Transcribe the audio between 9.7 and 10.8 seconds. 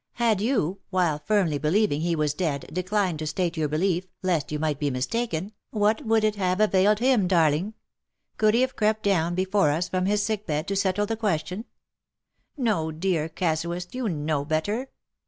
from his sick bed to